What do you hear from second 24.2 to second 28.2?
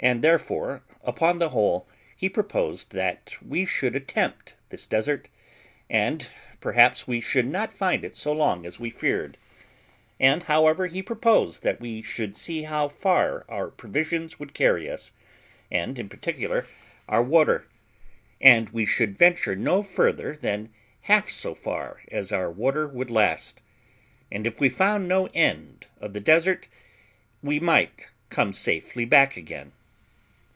and if we found no end of the desert, we might